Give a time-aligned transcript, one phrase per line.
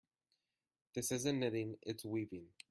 [0.95, 2.47] This isn't knitting, its weaving.